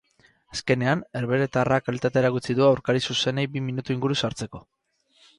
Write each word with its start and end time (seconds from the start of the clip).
Azkenean, 0.53 1.01
herbeheratarrak 1.17 1.85
kalitatea 1.89 2.21
erakutsi 2.23 2.55
du 2.59 2.65
aurkari 2.67 3.03
zuzenei 3.15 3.43
bi 3.57 3.63
minutu 3.67 3.95
inguru 3.99 4.17
sartzeko. 4.23 4.63